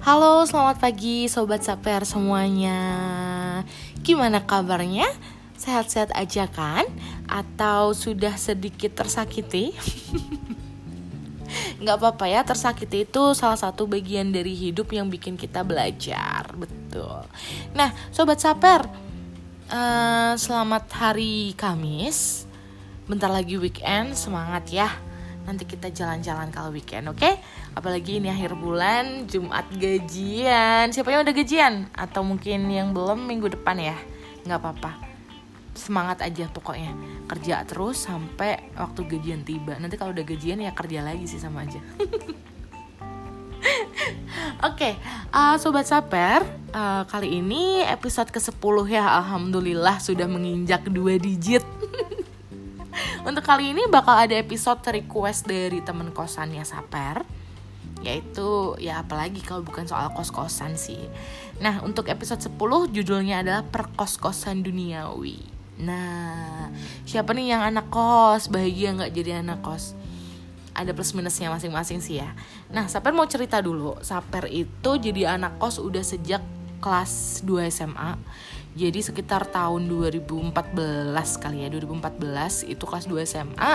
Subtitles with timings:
[0.00, 2.80] Halo, selamat pagi sobat saper semuanya.
[4.00, 5.04] Gimana kabarnya?
[5.60, 6.88] Sehat-sehat aja kan?
[7.28, 9.76] Atau sudah sedikit tersakiti?
[11.84, 17.20] Nggak apa-apa ya, tersakiti itu salah satu bagian dari hidup yang bikin kita belajar, betul.
[17.76, 18.88] Nah, sobat saper,
[19.68, 22.48] uh, selamat hari Kamis.
[23.04, 25.09] Bentar lagi weekend, semangat ya
[25.48, 27.20] nanti kita jalan-jalan kalau weekend oke?
[27.20, 27.38] Okay?
[27.74, 30.90] apalagi ini akhir bulan Jumat gajian.
[30.90, 31.74] Siapa yang udah gajian?
[31.94, 33.96] Atau mungkin yang belum minggu depan ya?
[34.42, 34.92] Nggak apa-apa.
[35.74, 36.92] Semangat aja pokoknya.
[37.30, 39.78] Kerja terus sampai waktu gajian tiba.
[39.78, 41.78] Nanti kalau udah gajian ya kerja lagi sih sama aja.
[44.60, 44.94] Oke, okay,
[45.32, 46.44] uh, sobat saper,
[46.76, 51.64] uh, kali ini episode ke-10 ya, alhamdulillah sudah menginjak dua digit.
[53.22, 57.40] Untuk kali ini bakal ada episode request dari temen kosannya Saper
[58.00, 61.00] yaitu ya apalagi kalau bukan soal kos-kosan sih.
[61.60, 62.56] Nah, untuk episode 10
[62.96, 65.44] judulnya adalah perkos-kosan duniawi.
[65.80, 66.68] Nah,
[67.04, 68.48] siapa nih yang anak kos?
[68.48, 69.92] Bahagia nggak jadi anak kos?
[70.72, 72.32] Ada plus minusnya masing-masing sih ya.
[72.72, 74.00] Nah, Saper mau cerita dulu.
[74.00, 76.40] Saper itu jadi anak kos udah sejak
[76.80, 78.16] kelas 2 SMA
[78.74, 80.56] jadi sekitar tahun 2014
[81.42, 83.72] kali ya 2014 itu kelas 2 SMA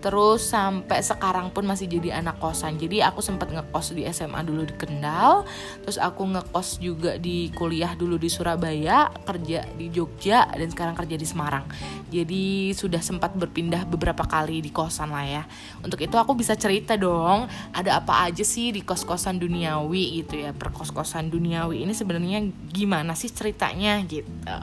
[0.00, 2.76] terus sampai sekarang pun masih jadi anak kosan.
[2.76, 5.48] Jadi aku sempat ngekos di SMA dulu di Kendal.
[5.82, 11.16] Terus aku ngekos juga di kuliah dulu di Surabaya kerja di Jogja dan sekarang kerja
[11.16, 11.64] di Semarang.
[12.12, 15.42] Jadi sudah sempat berpindah beberapa kali di kosan lah ya.
[15.82, 20.54] Untuk itu aku bisa cerita dong ada apa aja sih di kos-kosan duniawi gitu ya.
[20.54, 24.56] Perkos-kosan duniawi ini sebenarnya gimana sih ceritanya gitu.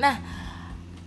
[0.00, 0.48] Nah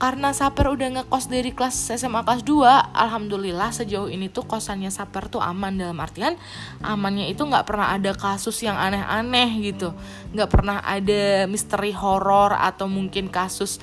[0.03, 2.59] karena Saper udah ngekos dari kelas SMA kelas 2
[2.91, 5.79] Alhamdulillah sejauh ini tuh kosannya Saper tuh aman.
[5.79, 6.35] Dalam artian
[6.83, 9.95] amannya itu nggak pernah ada kasus yang aneh-aneh gitu.
[10.35, 13.79] Nggak pernah ada misteri horor atau mungkin kasus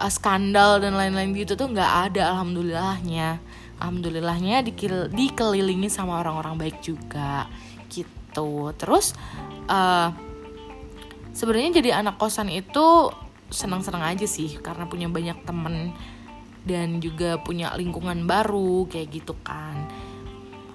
[0.00, 3.36] uh, skandal dan lain-lain gitu tuh nggak ada alhamdulillahnya.
[3.84, 7.44] Alhamdulillahnya dikil dikelilingi sama orang-orang baik juga
[7.92, 8.72] gitu.
[8.80, 9.12] Terus
[9.68, 10.08] uh,
[11.36, 13.12] sebenarnya jadi anak kosan itu
[13.50, 15.92] senang-senang aja sih karena punya banyak temen
[16.64, 19.90] dan juga punya lingkungan baru kayak gitu kan.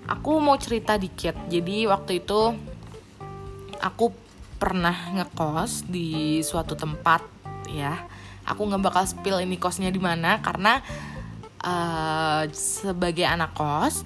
[0.06, 1.34] Aku mau cerita dikit.
[1.50, 2.54] Jadi waktu itu
[3.82, 4.14] aku
[4.62, 7.26] pernah ngekos di suatu tempat
[7.70, 8.06] ya.
[8.46, 10.78] Aku nggak bakal spill ini kosnya di mana karena
[11.66, 14.06] uh, sebagai anak kos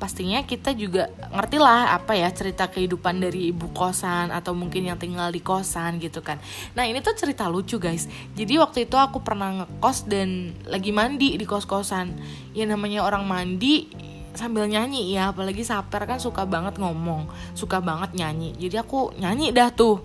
[0.00, 4.96] pastinya kita juga ngerti lah apa ya cerita kehidupan dari ibu kosan atau mungkin yang
[4.96, 6.40] tinggal di kosan gitu kan.
[6.72, 8.08] Nah ini tuh cerita lucu guys.
[8.32, 12.16] Jadi waktu itu aku pernah ngekos dan lagi mandi di kos kosan
[12.56, 13.92] ya namanya orang mandi
[14.32, 18.56] sambil nyanyi ya apalagi saper kan suka banget ngomong suka banget nyanyi.
[18.56, 20.00] Jadi aku nyanyi dah tuh.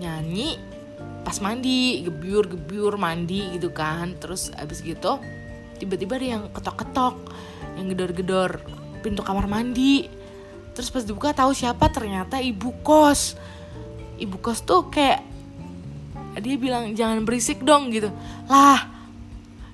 [0.00, 0.56] Nyanyi
[1.28, 4.16] pas mandi gebyur gebyur mandi gitu kan.
[4.16, 5.20] Terus abis gitu
[5.76, 7.16] tiba-tiba ada yang ketok-ketok
[7.76, 8.50] yang gedor-gedor
[9.04, 10.08] pintu kamar mandi.
[10.74, 13.38] Terus pas dibuka tahu siapa ternyata ibu kos.
[14.16, 15.22] Ibu kos tuh kayak
[16.40, 18.12] dia bilang jangan berisik dong gitu.
[18.50, 18.96] Lah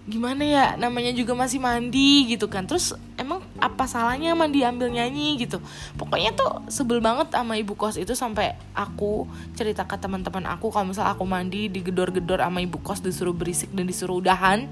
[0.03, 2.67] gimana ya namanya juga masih mandi gitu kan.
[2.67, 5.59] Terus emang apa salahnya mandi ambil nyanyi gitu.
[5.99, 9.27] Pokoknya tuh sebel banget sama ibu kos itu sampai aku
[9.59, 13.87] cerita ke teman-teman aku kalau misal aku mandi digedor-gedor sama ibu kos disuruh berisik dan
[13.87, 14.71] disuruh udahan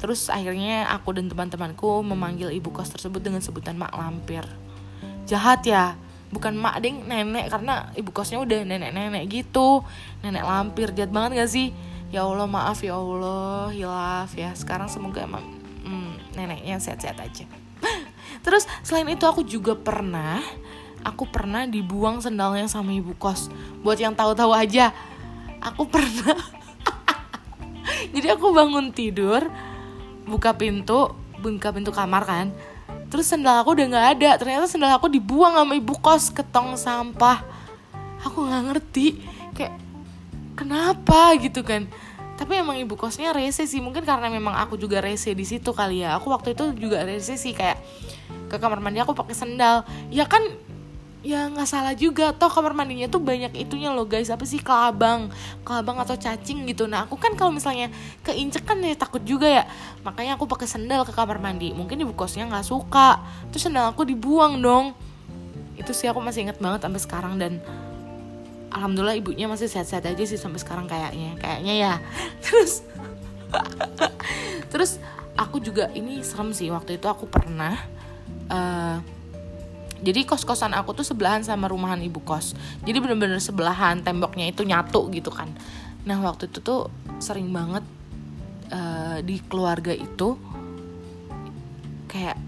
[0.00, 4.42] Terus akhirnya aku dan teman-temanku memanggil ibu kos tersebut dengan sebutan mak lampir.
[5.28, 5.94] Jahat ya,
[6.32, 9.84] bukan mak ding nenek karena ibu kosnya udah nenek-nenek gitu.
[10.24, 11.68] Nenek lampir jahat banget gak sih?
[12.10, 14.56] Ya Allah maaf ya Allah, hilaf ya.
[14.56, 15.44] Sekarang semoga emang
[15.84, 17.44] hmm, neneknya sehat-sehat aja.
[18.44, 20.40] Terus selain itu aku juga pernah
[21.04, 23.48] aku pernah dibuang sendalnya sama ibu kos.
[23.84, 24.92] Buat yang tahu-tahu aja,
[25.60, 26.36] aku pernah.
[28.14, 29.44] Jadi aku bangun tidur,
[30.28, 32.46] buka pintu buka pintu kamar kan.
[33.10, 34.30] Terus sendal aku udah nggak ada.
[34.38, 37.42] Ternyata sendal aku dibuang sama ibu kos ke tong sampah.
[38.22, 39.18] Aku nggak ngerti
[39.56, 39.74] kayak
[40.54, 41.88] kenapa gitu kan.
[42.38, 43.82] Tapi emang ibu kosnya rese sih.
[43.82, 46.16] Mungkin karena memang aku juga rese di situ kali ya.
[46.20, 47.80] Aku waktu itu juga rese sih kayak
[48.46, 49.82] ke kamar mandi aku pakai sendal.
[50.08, 50.40] Ya kan
[51.20, 52.32] ya nggak salah juga.
[52.32, 54.32] Toh kamar mandinya tuh banyak itunya loh guys.
[54.32, 55.28] Apa sih kelabang.
[55.62, 56.88] Kelabang atau cacing gitu.
[56.88, 57.92] Nah aku kan kalau misalnya
[58.24, 59.64] keinjek kan ya takut juga ya.
[60.04, 61.72] Makanya aku pakai sendal ke kamar mandi.
[61.76, 63.20] Mungkin ibu kosnya nggak suka.
[63.52, 64.96] Terus sendal aku dibuang dong.
[65.76, 67.34] Itu sih aku masih inget banget sampai sekarang.
[67.36, 67.60] Dan
[68.72, 71.36] alhamdulillah ibunya masih sehat-sehat aja sih sampai sekarang kayaknya.
[71.36, 71.94] Kayaknya ya.
[72.44, 72.84] Terus
[74.70, 75.02] terus
[75.34, 76.70] aku juga ini serem sih.
[76.70, 77.74] Waktu itu aku pernah
[78.46, 79.02] uh,
[80.00, 82.56] jadi kos-kosan aku tuh sebelahan sama rumahan ibu kos.
[82.88, 85.52] Jadi bener-bener sebelahan temboknya itu nyatu gitu kan.
[86.08, 86.88] Nah waktu itu tuh
[87.20, 87.84] sering banget
[88.72, 90.40] uh, di keluarga itu
[92.08, 92.40] kayak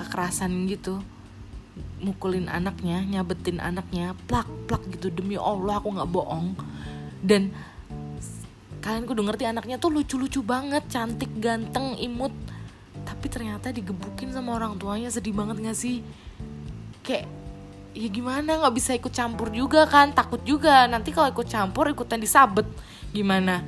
[0.00, 1.04] kekerasan gitu.
[2.00, 5.12] Mukulin anaknya nyabetin anaknya plak plak gitu.
[5.12, 6.56] Demi allah aku nggak bohong.
[7.20, 7.52] Dan
[8.80, 12.32] kalian kudu ngerti anaknya tuh lucu-lucu banget cantik ganteng imut.
[13.04, 16.00] Tapi ternyata digebukin sama orang tuanya sedih banget gak sih
[17.04, 17.28] kayak
[17.94, 20.88] ya gimana nggak bisa ikut campur juga kan takut juga.
[20.88, 22.66] Nanti kalau ikut campur ikutan disabet.
[23.12, 23.62] Gimana?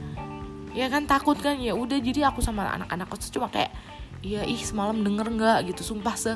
[0.72, 1.60] Ya kan takut kan?
[1.60, 3.70] Ya udah jadi aku sama anak-anak kos cuma kayak
[4.24, 5.58] ya ih semalam denger nggak?
[5.70, 6.32] Gitu sumpah se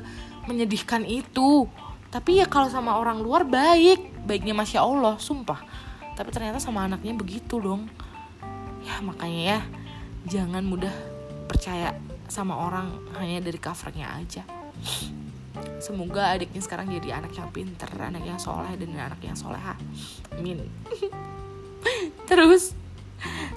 [0.47, 1.67] menyedihkan itu.
[2.13, 4.29] Tapi ya kalau sama orang luar baik.
[4.29, 5.65] Baiknya masya allah sumpah.
[6.15, 7.89] Tapi ternyata sama anaknya begitu dong.
[8.85, 9.61] Ya makanya ya
[10.29, 10.93] jangan mudah
[11.49, 11.97] percaya
[12.31, 14.47] sama orang hanya dari covernya aja
[15.83, 19.75] semoga adiknya sekarang jadi anak yang pinter anak yang soleh dan anak yang soleha
[20.37, 20.63] amin.
[22.31, 22.77] Terus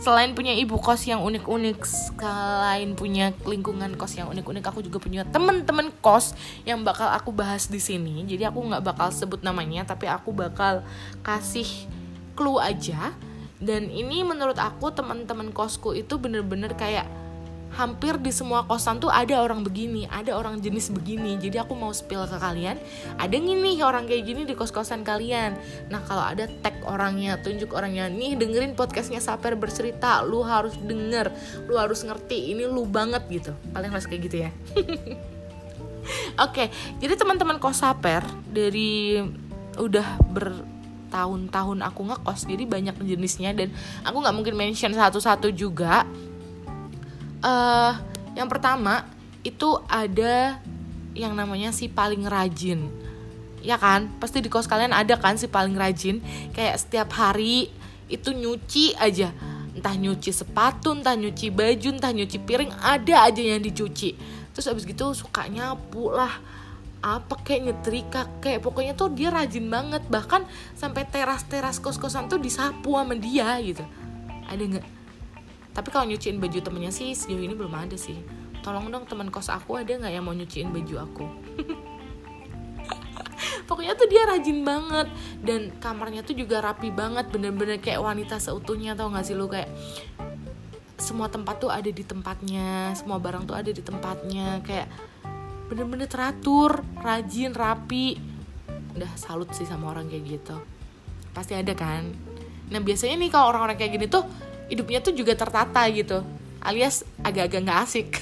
[0.04, 5.24] selain punya ibu kos yang unik-unik selain punya lingkungan kos yang unik-unik aku juga punya
[5.24, 6.36] temen-temen kos
[6.68, 8.26] yang bakal aku bahas di sini.
[8.28, 10.84] Jadi aku nggak bakal sebut namanya tapi aku bakal
[11.24, 11.68] kasih
[12.36, 13.16] clue aja.
[13.64, 17.08] Dan ini menurut aku teman-teman kosku itu bener-bener kayak
[17.74, 21.42] hampir di semua kosan tuh ada orang begini, ada orang jenis begini.
[21.42, 22.78] Jadi aku mau spill ke kalian,
[23.18, 25.58] ada nih orang kayak gini di kos-kosan kalian.
[25.90, 31.34] Nah kalau ada tag orangnya, tunjuk orangnya, nih dengerin podcastnya Saper bercerita, lu harus denger,
[31.66, 33.52] lu harus ngerti, ini lu banget gitu.
[33.74, 34.52] Kalian harus kayak gitu ya.
[36.44, 36.68] Oke, okay,
[37.00, 38.22] jadi teman-teman kos Saper
[38.52, 39.24] dari
[39.80, 43.74] udah bertahun-tahun aku ngekos, jadi banyak jenisnya dan
[44.04, 46.06] aku nggak mungkin mention satu-satu juga
[47.44, 47.94] uh,
[48.34, 49.06] yang pertama
[49.44, 50.58] itu ada
[51.14, 52.90] yang namanya si paling rajin.
[53.64, 54.10] Ya kan?
[54.18, 56.20] Pasti di kos kalian ada kan si paling rajin?
[56.56, 57.70] Kayak setiap hari
[58.10, 59.30] itu nyuci aja.
[59.74, 64.16] Entah nyuci sepatu entah nyuci baju entah nyuci piring ada aja yang dicuci.
[64.56, 66.34] Terus abis gitu suka nyapu lah.
[67.04, 70.04] Apa kayak nyetrika kayak pokoknya tuh dia rajin banget.
[70.08, 73.84] Bahkan sampai teras teras kos kosan tuh disapu sama dia gitu.
[74.48, 75.03] Ada nggak
[75.74, 78.22] tapi kalau nyuciin baju temennya sih sejauh ini belum ada sih.
[78.62, 81.26] Tolong dong teman kos aku ada nggak yang mau nyuciin baju aku?
[83.68, 85.10] Pokoknya tuh dia rajin banget.
[85.42, 87.26] Dan kamarnya tuh juga rapi banget.
[87.34, 89.50] Bener-bener kayak wanita seutuhnya tau gak sih lu?
[89.50, 89.74] Kayak
[91.00, 92.94] semua tempat tuh ada di tempatnya.
[92.94, 94.62] Semua barang tuh ada di tempatnya.
[94.62, 94.94] Kayak
[95.72, 98.20] bener-bener teratur rajin rapi.
[98.94, 100.56] Udah salut sih sama orang kayak gitu.
[101.34, 102.14] Pasti ada kan?
[102.70, 104.24] Nah biasanya nih kalau orang-orang kayak gini tuh
[104.72, 106.24] hidupnya tuh juga tertata gitu
[106.64, 108.10] alias agak-agak nggak asik.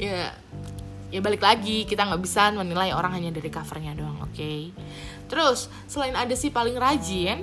[0.00, 0.32] Ya
[1.12, 4.32] ya balik lagi kita nggak bisa menilai orang hanya dari covernya doang oke?
[4.32, 4.72] Okay?
[5.28, 7.40] terus selain ada si paling rajin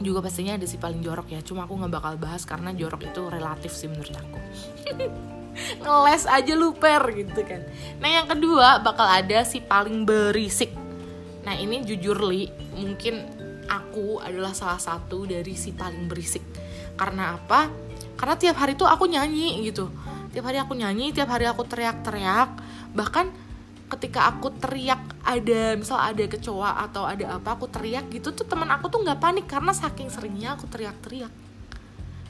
[0.00, 1.40] juga pastinya ada si paling jorok ya.
[1.40, 4.38] Cuma aku nggak bakal bahas karena jorok itu relatif sih menurut aku.
[5.82, 7.64] Ngeles aja luper gitu kan.
[7.96, 10.72] Nah yang kedua bakal ada si paling berisik.
[11.48, 13.24] Nah ini jujur li mungkin
[13.96, 16.44] aku adalah salah satu dari si paling berisik.
[17.00, 17.72] Karena apa?
[18.12, 19.88] Karena tiap hari tuh aku nyanyi gitu.
[20.36, 22.60] Tiap hari aku nyanyi tiap hari aku teriak-teriak.
[22.92, 23.32] Bahkan
[23.96, 28.68] ketika aku teriak ada misal ada kecoa atau ada apa aku teriak gitu tuh teman
[28.68, 31.32] aku tuh nggak panik karena saking seringnya aku teriak-teriak.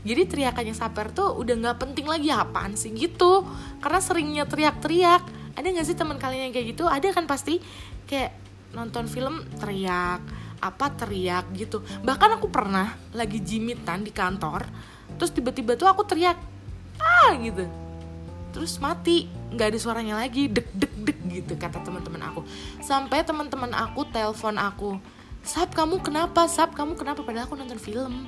[0.06, 3.42] Jadi teriakannya saper tuh udah nggak penting lagi apaan sih gitu.
[3.82, 5.50] Karena seringnya teriak-teriak.
[5.58, 6.86] Ada nggak sih teman kalian yang kayak gitu?
[6.86, 7.58] Ada kan pasti?
[8.06, 8.38] Kayak
[8.70, 11.82] nonton film teriak apa teriak gitu.
[12.04, 14.66] Bahkan aku pernah lagi jimitan di kantor
[15.16, 16.36] terus tiba-tiba tuh aku teriak
[17.00, 17.66] ah gitu.
[18.56, 22.40] Terus mati nggak ada suaranya lagi dek dek dek gitu kata teman-teman aku.
[22.80, 24.96] Sampai teman-teman aku telepon aku
[25.46, 26.50] sap kamu kenapa?
[26.50, 27.22] Sap kamu kenapa?
[27.22, 28.26] Padahal aku nonton film.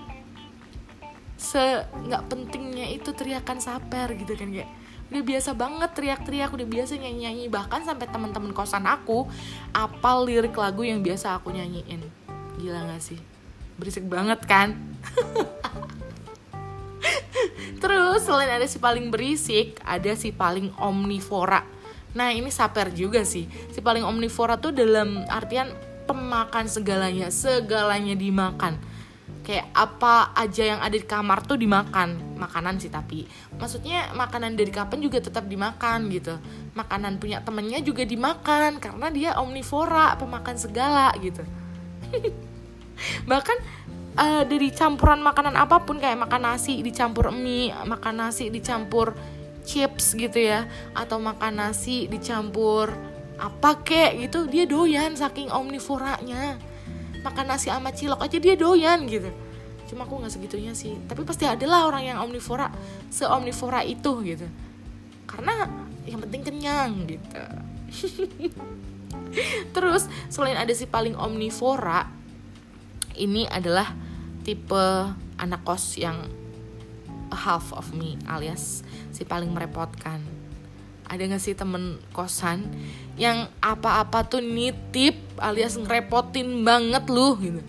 [1.38, 4.70] Se nggak pentingnya itu teriakan saper gitu kan kayak
[5.08, 7.48] udah biasa banget teriak-teriak udah biasa nyanyi-nyanyi.
[7.48, 9.24] Bahkan sampai teman-teman kosan aku
[9.72, 12.04] apal lirik lagu yang biasa aku nyanyiin.
[12.60, 13.18] Gila gak sih?
[13.80, 14.76] Berisik banget kan?
[17.82, 21.62] Terus selain ada si paling berisik ada si paling omnivora.
[22.12, 23.46] Nah ini saper juga sih.
[23.70, 25.70] Si paling omnivora tuh dalam artian
[26.08, 28.80] pemakan segalanya segalanya dimakan
[29.48, 32.36] kayak apa aja yang ada di kamar tuh dimakan.
[32.36, 33.24] Makanan sih tapi.
[33.56, 36.36] Maksudnya makanan dari kapan juga tetap dimakan gitu.
[36.76, 41.40] Makanan punya temennya juga dimakan karena dia omnivora pemakan segala gitu.
[43.30, 43.58] Bahkan
[44.20, 49.16] uh, dari campuran makanan apa pun kayak makan nasi dicampur mie makan nasi dicampur
[49.64, 50.68] chips gitu ya.
[50.92, 52.92] Atau makan nasi dicampur
[53.40, 54.44] apa kek gitu.
[54.44, 56.60] Dia doyan saking omnivoranya
[57.28, 59.28] makan nasi sama cilok aja dia doyan gitu.
[59.88, 60.96] Cuma aku nggak segitunya sih.
[61.04, 62.72] Tapi pasti adalah orang yang omnivora
[63.12, 64.48] seomnivora itu gitu.
[65.28, 65.68] Karena
[66.08, 67.42] yang penting kenyang gitu.
[69.76, 72.08] Terus selain ada si paling omnivora
[73.20, 73.92] ini adalah
[74.46, 76.24] tipe anak kos yang
[77.28, 78.80] half of me alias
[79.12, 80.24] si paling merepotkan.
[81.08, 82.68] Ada gak sih temen kosan
[83.18, 87.60] yang apa-apa tuh nitip alias ngerepotin banget lu gitu.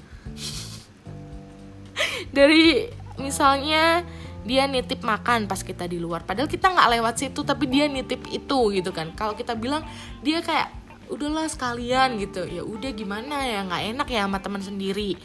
[2.37, 2.85] Dari
[3.17, 4.05] misalnya
[4.45, 8.29] dia nitip makan pas kita di luar padahal kita nggak lewat situ tapi dia nitip
[8.29, 9.11] itu gitu kan.
[9.17, 9.81] Kalau kita bilang
[10.21, 10.69] dia kayak
[11.09, 12.45] udahlah sekalian gitu.
[12.45, 13.65] Ya udah gimana ya?
[13.65, 15.17] Nggak enak ya sama teman sendiri.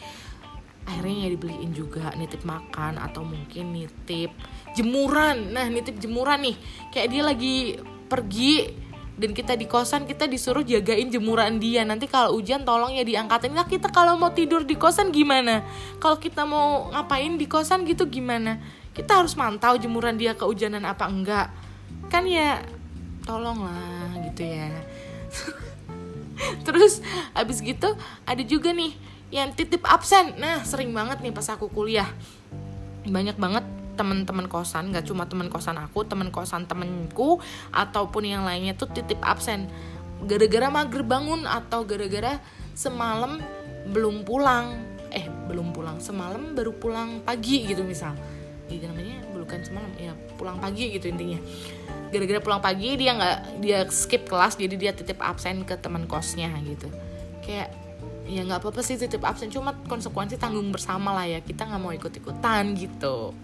[0.84, 4.32] Akhirnya ya dibeliin juga nitip makan atau mungkin nitip
[4.72, 5.52] jemuran.
[5.52, 6.56] Nah nitip jemuran nih.
[6.92, 7.56] Kayak dia lagi
[8.08, 8.83] pergi
[9.14, 11.86] dan kita di kosan kita disuruh jagain jemuran dia.
[11.86, 13.54] Nanti kalau hujan tolong ya diangkatin.
[13.54, 15.62] Nah kita kalau mau tidur di kosan gimana?
[16.02, 18.58] Kalau kita mau ngapain di kosan gitu gimana?
[18.90, 21.46] Kita harus mantau jemuran dia kehujanan apa enggak.
[22.10, 22.58] Kan ya
[23.22, 24.70] tolonglah gitu ya.
[26.66, 26.98] Terus
[27.38, 27.94] abis gitu
[28.26, 28.98] ada juga nih
[29.30, 30.34] yang titip absen.
[30.42, 32.10] Nah sering banget nih pas aku kuliah.
[33.06, 33.62] Banyak banget
[33.94, 37.38] teman-teman kosan nggak cuma teman kosan aku teman kosan temenku
[37.70, 39.70] ataupun yang lainnya tuh titip absen.
[40.24, 42.38] Gara-gara mager bangun atau gara-gara
[42.74, 43.38] semalam
[43.90, 44.78] belum pulang.
[45.14, 48.12] Eh belum pulang semalam baru pulang pagi gitu misal.
[48.66, 51.38] Gitu namanya bukan semalam ya pulang pagi gitu intinya.
[52.10, 56.50] Gara-gara pulang pagi dia nggak dia skip kelas jadi dia titip absen ke teman kosnya
[56.64, 56.88] gitu.
[57.44, 57.84] Kayak
[58.24, 61.92] ya nggak apa-apa sih titip absen cuma konsekuensi tanggung bersama lah ya kita nggak mau
[61.92, 63.36] ikut-ikutan gitu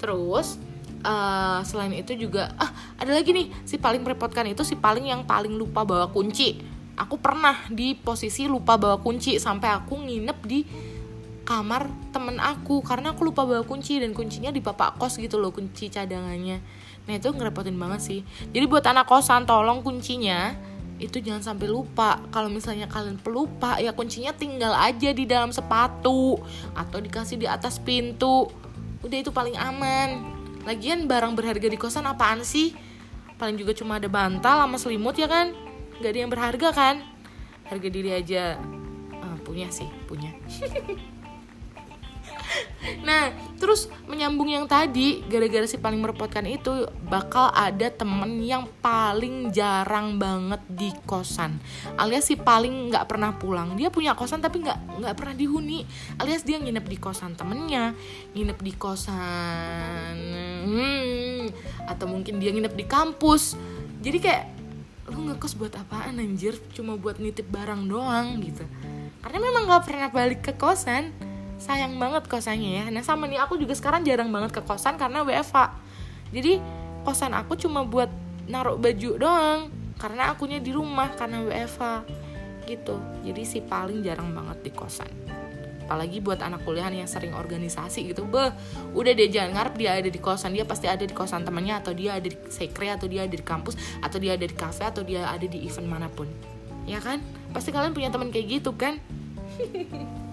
[0.00, 0.58] terus
[1.04, 5.22] uh, selain itu juga ah ada lagi nih si paling merepotkan itu si paling yang
[5.22, 6.58] paling lupa bawa kunci.
[6.94, 10.60] Aku pernah di posisi lupa bawa kunci sampai aku nginep di
[11.44, 15.52] kamar temen aku karena aku lupa bawa kunci dan kuncinya di bapak kos gitu loh
[15.52, 16.62] kunci cadangannya.
[17.04, 18.20] Nah itu ngerepotin banget sih.
[18.54, 20.56] Jadi buat anak kosan tolong kuncinya
[21.02, 22.22] itu jangan sampai lupa.
[22.30, 26.38] Kalau misalnya kalian pelupa ya kuncinya tinggal aja di dalam sepatu
[26.72, 28.48] atau dikasih di atas pintu
[29.04, 30.24] udah itu paling aman.
[30.64, 32.72] Lagian barang berharga di kosan apaan sih?
[33.36, 35.52] Paling juga cuma ada bantal sama selimut ya kan?
[36.00, 36.96] Nggak ada yang berharga kan?
[37.68, 38.56] Harga diri aja.
[39.20, 40.32] Uh, punya sih punya
[43.08, 49.52] Nah, terus menyambung yang tadi, gara-gara si paling merepotkan itu bakal ada temen yang paling
[49.52, 51.60] jarang banget di kosan,
[51.96, 53.76] alias si paling nggak pernah pulang.
[53.76, 55.84] Dia punya kosan tapi nggak nggak pernah dihuni,
[56.20, 57.92] alias dia nginep di kosan temennya,
[58.36, 60.16] nginep di kosan,
[60.68, 61.42] hmm,
[61.88, 63.56] atau mungkin dia nginep di kampus.
[64.04, 64.44] Jadi kayak
[65.12, 66.56] lu ngekos buat apaan anjir?
[66.72, 68.64] Cuma buat nitip barang doang gitu.
[69.24, 71.33] Karena memang nggak pernah balik ke kosan
[71.64, 72.84] sayang banget kosannya ya.
[72.92, 75.72] Nah sama nih aku juga sekarang jarang banget ke kosan karena WFA
[76.34, 76.58] jadi
[77.06, 78.10] kosan aku cuma buat
[78.50, 79.60] naruh baju doang
[79.96, 82.02] karena akunya di rumah karena WFA
[82.66, 82.98] gitu.
[83.22, 85.08] Jadi sih paling jarang banget di kosan.
[85.84, 88.26] Apalagi buat anak kuliahan yang sering organisasi gitu.
[88.26, 88.50] Beh
[88.96, 90.56] udah deh jangan ngarep dia ada di kosan.
[90.58, 93.44] Dia pasti ada di kosan temannya atau dia ada di sekre atau dia ada di
[93.44, 96.26] kampus atau dia ada di kafe atau dia ada di event mana pun.
[96.84, 97.22] Ya kan?
[97.54, 98.98] Pasti kalian punya teman kayak gitu kan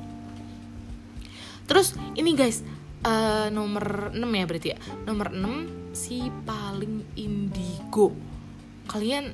[1.72, 2.68] terus ini guys
[3.08, 4.78] uh, nomor 6 ya berarti ya?
[5.08, 8.12] Nomor 6 si paling indigo.
[8.92, 9.32] Kalian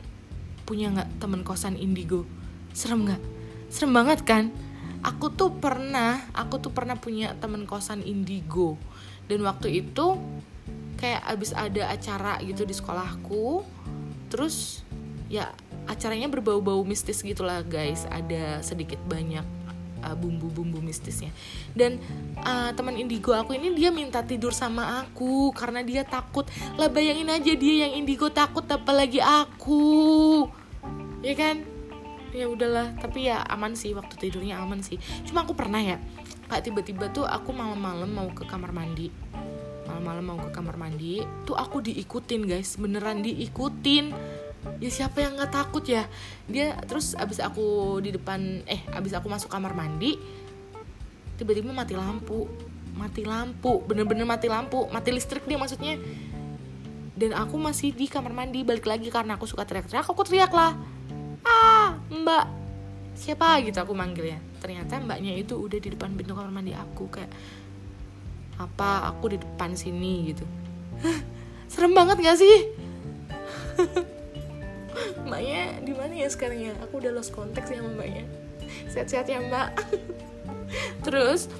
[0.69, 2.29] punya nggak teman kosan indigo?
[2.77, 3.21] Serem nggak?
[3.73, 4.53] Serem banget kan?
[5.01, 8.77] Aku tuh pernah aku tuh pernah punya teman kosan indigo.
[9.25, 10.21] Dan waktu itu
[10.97, 13.61] kayak abis ada acara gitu di sekolahku
[14.33, 14.81] terus
[15.29, 15.53] ya
[15.85, 19.45] acaranya berbau-bau mistis gitulah guys ada sedikit banyak
[20.03, 21.31] uh, bumbu-bumbu mistisnya.
[21.73, 22.01] Dan
[22.41, 26.45] uh, teman indigo aku ini dia minta tidur sama aku karena dia takut.
[26.75, 30.45] Lah bayangin aja dia yang indigo takut apalagi aku.
[31.21, 31.63] Ya kan?
[32.35, 35.01] Ya udahlah tapi ya aman sih waktu tidurnya aman sih.
[35.25, 35.97] Cuma aku pernah ya
[36.47, 39.09] kayak tiba-tiba tuh aku malam-malam mau ke kamar mandi.
[39.87, 42.75] Malam-malam mau ke kamar mandi tuh aku diikutin guys.
[42.75, 44.36] Beneran diikutin
[44.77, 46.05] ya siapa yang nggak takut ya?
[46.49, 50.17] Dia terus abis aku di depan eh abis aku masuk kamar mandi
[51.37, 52.49] tiba-tiba mati lampu.
[52.97, 54.89] Mati lampu bener-bener mati lampu.
[54.89, 56.01] Mati listrik dia maksudnya.
[57.17, 60.05] Dan aku masih di kamar mandi balik lagi karena aku suka teriak-teriak.
[60.05, 60.73] Aku teriak lah.
[61.45, 62.45] Ah mbak
[63.13, 63.61] siapa?
[63.61, 67.29] Gitu aku manggil ya ternyata mbaknya itu udah di depan pintu kamar mandi aku kayak
[68.57, 70.33] apa aku di depan sini?
[70.33, 70.45] Gitu.
[71.67, 72.57] Serem banget gak sih
[75.23, 76.73] mbaknya di mana ya sekarang ya?
[76.85, 78.25] Aku udah lost konteks ya sama mbaknya.
[78.91, 79.69] Sehat-sehat ya mbak.
[81.05, 81.51] Terus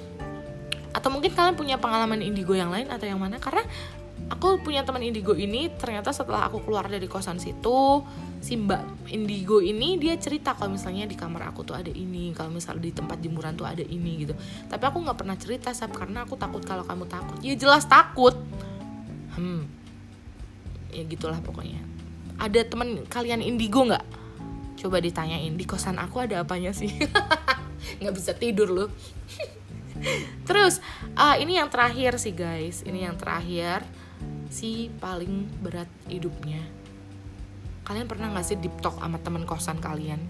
[0.92, 3.38] atau mungkin kalian punya pengalaman indigo yang lain atau yang mana?
[3.38, 3.62] Karena
[4.28, 8.04] aku punya teman indigo ini ternyata setelah aku keluar dari kosan situ
[8.38, 12.54] si mbak indigo ini dia cerita kalau misalnya di kamar aku tuh ada ini kalau
[12.54, 14.34] misalnya di tempat jemuran tuh ada ini gitu.
[14.68, 17.38] Tapi aku nggak pernah cerita sab karena aku takut kalau kamu takut.
[17.42, 18.34] Ya jelas takut.
[19.38, 19.70] Hmm.
[20.90, 21.97] Ya gitulah pokoknya
[22.38, 24.06] ada teman kalian indigo nggak?
[24.78, 26.94] Coba ditanyain di kosan aku ada apanya sih?
[27.98, 28.90] Nggak bisa tidur loh.
[30.48, 30.78] Terus
[31.18, 32.86] uh, ini yang terakhir sih guys.
[32.86, 33.82] Ini yang terakhir.
[34.48, 36.62] Si paling berat hidupnya.
[37.82, 40.22] Kalian pernah nggak sih deep talk sama teman kosan kalian?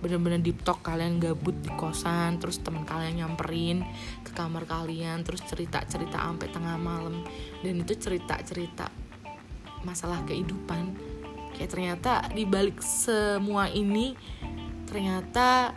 [0.00, 3.84] Bener-bener deep talk kalian gabut di kosan terus teman kalian nyamperin
[4.24, 7.26] ke kamar kalian terus cerita-cerita sampai tengah malam.
[7.60, 8.88] Dan itu cerita-cerita
[9.84, 10.96] masalah kehidupan
[11.56, 14.12] kayak ternyata di balik semua ini
[14.84, 15.72] ternyata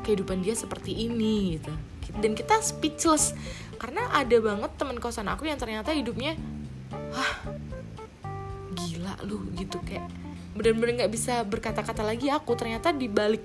[0.00, 1.72] kehidupan dia seperti ini gitu.
[2.20, 3.36] Dan kita speechless
[3.76, 6.34] karena ada banget teman kosan aku yang ternyata hidupnya
[7.12, 7.32] wah
[8.72, 9.76] gila lu gitu.
[9.84, 10.08] Kayak
[10.56, 12.32] bener-bener nggak bisa berkata-kata lagi.
[12.32, 13.44] Aku ternyata di balik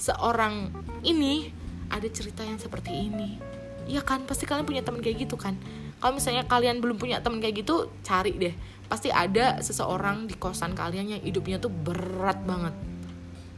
[0.00, 0.72] seorang
[1.04, 1.52] ini
[1.92, 3.36] ada cerita yang seperti ini.
[3.84, 4.24] Iya kan?
[4.24, 5.60] Pasti kalian punya teman kayak gitu kan
[6.00, 8.54] kalau misalnya kalian belum punya teman kayak gitu cari deh.
[8.84, 12.76] Pasti ada seseorang di kosan kalian yang hidupnya tuh berat banget.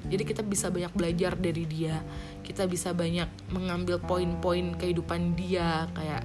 [0.07, 1.99] Jadi kita bisa banyak belajar dari dia.
[2.47, 5.91] Kita bisa banyak mengambil poin-poin kehidupan dia.
[5.91, 6.23] Kayak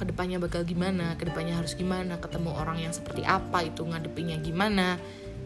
[0.00, 4.40] ke depannya bakal gimana ke depannya harus gimana ketemu orang yang seperti apa itu ngadepinnya
[4.40, 4.96] gimana.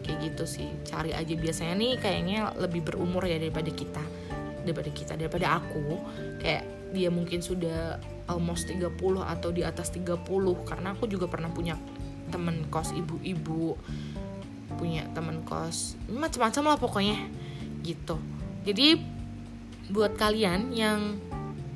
[0.07, 0.69] Kayak gitu sih.
[0.87, 1.33] Cari aja.
[1.35, 4.03] Biasanya nih kayaknya lebih berumur ya daripada kita.
[4.63, 5.99] Daripada kita daripada aku.
[6.39, 6.63] Kayak
[6.95, 8.89] dia mungkin sudah almost 30
[9.21, 10.25] atau di atas 30
[10.65, 11.77] karena aku juga pernah punya
[12.33, 13.77] temen kos ibu-ibu
[14.75, 17.17] punya temen kos macam-macam lah pokoknya
[17.85, 18.17] gitu.
[18.65, 18.97] Jadi
[19.93, 21.21] buat kalian yang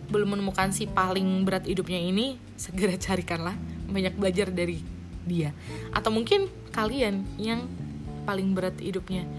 [0.10, 3.54] belum menemukan si paling berat hidupnya ini segera carikanlah.
[3.86, 4.82] Banyak belajar dari
[5.22, 5.54] dia.
[5.94, 7.70] Atau mungkin kalian yang
[8.26, 9.30] paling berat hidupnya.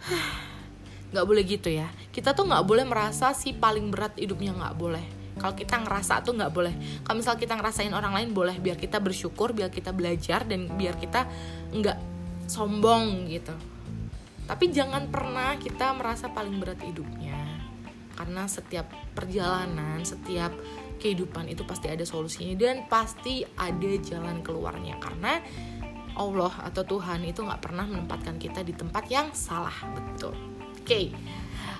[1.12, 1.92] Nggak boleh gitu ya.
[2.10, 6.38] Kita tuh nggak boleh merasa si paling berat hidupnya nggak boleh kalau kita ngerasa tuh
[6.38, 6.74] nggak boleh.
[7.02, 8.56] Kalau misal kita ngerasain orang lain boleh.
[8.62, 11.26] Biar kita bersyukur biar kita belajar dan biar kita
[11.74, 11.98] nggak
[12.46, 13.54] sombong gitu.
[14.44, 17.34] Tapi jangan pernah kita merasa paling berat hidupnya.
[18.14, 20.54] Karena setiap perjalanan setiap
[21.02, 22.54] kehidupan itu pasti ada solusinya.
[22.54, 25.02] Dan pasti ada jalan keluarnya.
[25.02, 25.42] Karena
[26.14, 29.74] Allah atau Tuhan itu nggak pernah menempatkan kita di tempat yang salah.
[29.98, 30.38] Betul.
[30.78, 30.86] Oke.
[30.86, 31.04] Okay.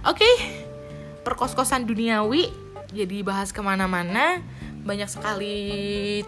[0.02, 0.18] oke.
[0.18, 0.34] Okay.
[1.24, 2.63] perkos-kosan duniawi
[2.94, 4.38] jadi bahas ke mana-mana
[4.84, 5.58] banyak sekali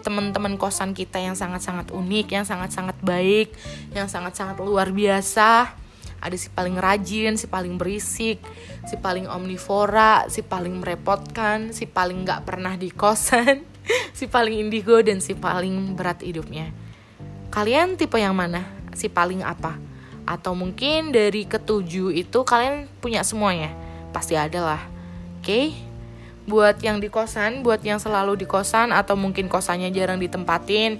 [0.03, 3.55] teman-teman kosan kita yang sangat-sangat unik yang sangat-sangat baik
[3.95, 5.71] yang sangat-sangat luar biasa
[6.17, 8.41] ada si paling rajin, si paling berisik,
[8.89, 13.61] si paling omnivora, si paling merepotkan, si paling nggak pernah di kosan,
[14.17, 16.73] si paling indigo dan si paling berat hidupnya.
[17.53, 18.65] Kalian tipe yang mana?
[18.97, 19.77] Si paling apa?
[20.27, 23.71] Atau mungkin dari ketujuh itu kalian punya semuanya?
[24.11, 24.81] Pasti ada lah.
[25.39, 25.45] Oke?
[25.45, 25.86] Okay?
[26.47, 30.95] Buat yang di kosan, buat yang selalu di kosan atau mungkin kosannya jarang ditempatin,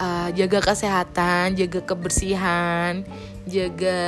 [0.00, 3.04] uh, jaga kesehatan, jaga kebersihan,
[3.44, 4.00] jaga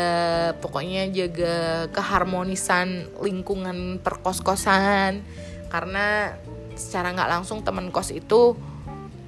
[0.64, 5.20] pokoknya jaga keharmonisan lingkungan perkos-kosan.
[5.68, 6.32] Karena
[6.74, 8.56] secara nggak langsung teman kos itu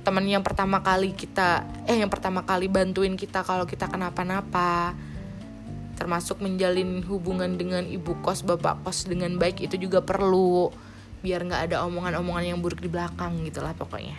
[0.06, 4.94] teman yang pertama kali kita eh yang pertama kali bantuin kita kalau kita kenapa-napa
[5.96, 10.70] termasuk menjalin hubungan dengan ibu kos bapak kos dengan baik itu juga perlu
[11.24, 14.14] biar nggak ada omongan-omongan yang buruk di belakang gitulah pokoknya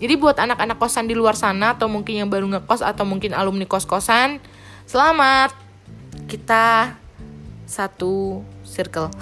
[0.00, 3.68] jadi buat anak-anak kosan di luar sana atau mungkin yang baru ngekos atau mungkin alumni
[3.68, 4.40] kos-kosan
[4.88, 5.52] Selamat.
[6.32, 6.96] Kita
[7.68, 9.12] satu circle.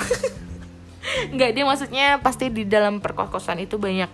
[1.34, 4.06] Enggak dia maksudnya pasti di dalam perkokosan itu banyak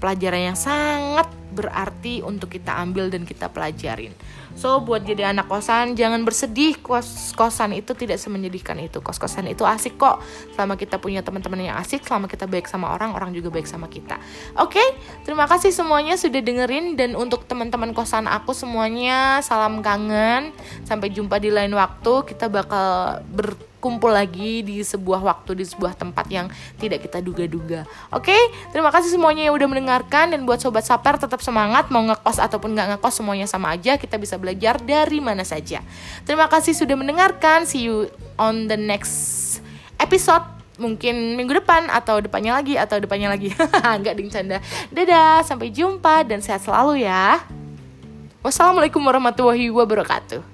[0.00, 4.10] pelajaran yang sangat berarti untuk kita ambil dan kita pelajarin.
[4.54, 9.02] So buat jadi anak kosan jangan bersedih kos kosan itu tidak semenyedihkan itu.
[9.02, 10.22] Kos kosan itu asik kok.
[10.54, 13.90] Selama kita punya teman-teman yang asik, selama kita baik sama orang, orang juga baik sama
[13.90, 14.18] kita.
[14.62, 14.88] Oke, okay?
[15.26, 20.54] terima kasih semuanya sudah dengerin dan untuk teman-teman kosan aku semuanya salam kangen.
[20.86, 22.30] Sampai jumpa di lain waktu.
[22.30, 26.48] Kita bakal ber kumpul lagi di sebuah waktu di sebuah tempat yang
[26.80, 27.84] tidak kita duga-duga.
[28.08, 28.42] Oke, okay?
[28.72, 32.72] terima kasih semuanya yang udah mendengarkan dan buat sobat saper tetap semangat mau ngekos ataupun
[32.72, 35.84] nggak ngekos semuanya sama aja kita bisa belajar dari mana saja.
[36.24, 37.68] Terima kasih sudah mendengarkan.
[37.68, 38.08] See you
[38.40, 39.60] on the next
[40.00, 40.48] episode
[40.80, 43.54] mungkin minggu depan atau depannya lagi atau depannya lagi
[44.02, 44.58] nggak ding canda
[44.90, 47.46] dadah sampai jumpa dan sehat selalu ya
[48.44, 50.53] Wassalamualaikum warahmatullahi wabarakatuh.